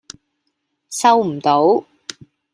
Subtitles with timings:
[0.89, 1.83] 收唔到